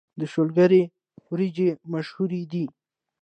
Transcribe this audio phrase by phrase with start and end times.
[0.19, 0.83] د شولګرې
[1.29, 2.65] وريجې مشهورې دي